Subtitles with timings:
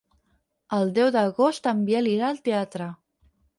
[0.77, 2.91] El deu d'agost en Biel irà al teatre.